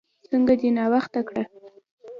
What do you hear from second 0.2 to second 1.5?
څنګه دې ناوخته کړه؟